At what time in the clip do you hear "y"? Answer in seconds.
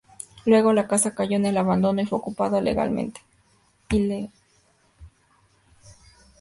2.01-2.07